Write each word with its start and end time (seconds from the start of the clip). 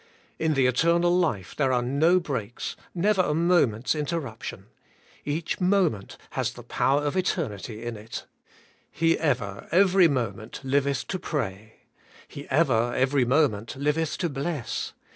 In 0.39 0.55
the 0.55 0.65
eternal 0.65 1.15
life 1.15 1.55
there 1.55 1.71
are 1.71 1.83
no 1.83 2.19
breaks, 2.19 2.75
never 2.95 3.21
a 3.21 3.35
moment's 3.35 3.93
interruption; 3.93 4.65
each 5.25 5.59
moment 5.61 6.17
has 6.31 6.53
the 6.53 6.63
power 6.63 7.03
of 7.03 7.15
eternity 7.15 7.83
in 7.83 7.95
it. 7.95 8.25
He 8.91 9.15
ever, 9.19 9.67
every 9.71 10.07
moment, 10.07 10.59
liveth 10.63 11.05
to 11.09 11.19
pray. 11.19 11.81
He 12.27 12.49
ever, 12.49 12.95
every 12.95 13.25
moment, 13.25 13.75
liveth 13.75 14.17
to 14.17 14.29
bless. 14.29 14.93